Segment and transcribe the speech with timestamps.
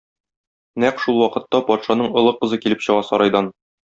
[0.83, 3.53] Нәкъ шул вакытта патшаның олы кызы килеп чыга сарайдан.